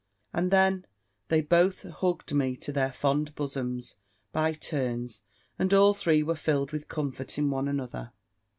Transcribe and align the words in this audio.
And 0.33 0.49
then 0.49 0.87
they 1.27 1.41
both 1.41 1.83
hugged 1.83 2.33
me 2.33 2.55
to 2.55 2.71
their 2.71 2.91
fond 2.91 3.35
bosoms, 3.35 3.97
by 4.31 4.53
turns; 4.53 5.21
and 5.59 5.71
all 5.75 5.93
three 5.93 6.23
were 6.23 6.33
filled 6.33 6.71
with 6.71 6.87
comfort 6.87 7.37
in 7.37 7.51
one 7.51 7.67
another. 7.67 8.11